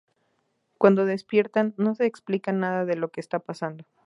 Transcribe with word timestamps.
Cuando 0.79 1.05
despiertan, 1.05 1.75
no 1.77 1.93
se 1.93 2.07
explican 2.07 2.59
nada 2.59 2.85
de 2.85 2.95
lo 2.95 3.11
que 3.11 3.21
está 3.21 3.37
pasando. 3.37 3.85